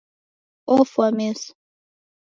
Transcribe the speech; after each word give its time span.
Ofwa 0.75 1.07
meso 1.17 1.49